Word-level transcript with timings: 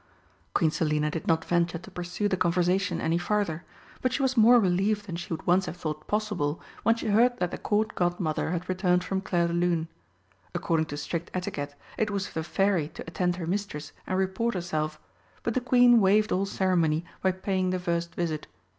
Queen 0.55 0.71
Selina 0.71 1.11
did 1.11 1.27
not 1.27 1.45
venture 1.45 1.77
to 1.77 1.91
pursue 1.91 2.27
the 2.27 2.35
conversation 2.35 2.99
any 2.99 3.19
farther, 3.19 3.63
but 4.01 4.11
she 4.11 4.23
was 4.23 4.35
more 4.35 4.59
relieved 4.59 5.05
than 5.05 5.15
she 5.15 5.31
would 5.31 5.45
once 5.45 5.67
have 5.67 5.77
thought 5.77 6.07
possible 6.07 6.59
when 6.81 6.95
she 6.95 7.09
heard 7.09 7.37
that 7.37 7.51
the 7.51 7.57
Court 7.59 7.93
Godmother 7.93 8.49
had 8.49 8.67
returned 8.67 9.03
from 9.03 9.21
Clairdelune. 9.21 9.89
According 10.55 10.87
to 10.87 10.97
strict 10.97 11.29
etiquette, 11.35 11.75
it 11.99 12.09
was 12.09 12.25
for 12.25 12.39
the 12.39 12.43
Fairy 12.43 12.87
to 12.95 13.03
attend 13.05 13.35
her 13.35 13.45
Mistress 13.45 13.91
and 14.07 14.17
report 14.17 14.55
herself, 14.55 14.99
but 15.43 15.53
the 15.53 15.61
Queen 15.61 16.01
waived 16.01 16.31
all 16.31 16.47
ceremony 16.47 17.05
by 17.21 17.31
paying 17.31 17.69
the 17.69 17.77
first 17.77 18.15
visit. 18.15 18.47